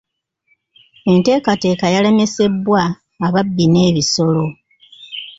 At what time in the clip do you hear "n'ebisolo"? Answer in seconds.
3.69-4.45